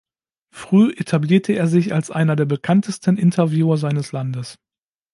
Früh 0.51 0.93
etablierte 0.97 1.53
er 1.53 1.67
sich 1.67 1.93
als 1.93 2.09
einer 2.09 2.35
der 2.35 2.45
bekanntesten 2.45 3.17
Interviewer 3.19 3.77
seines 3.77 4.11
Landes. 4.11 4.57